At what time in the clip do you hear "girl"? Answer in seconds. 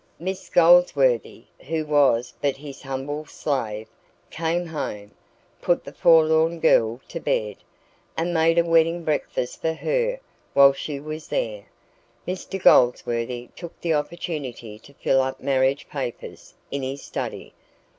6.59-6.99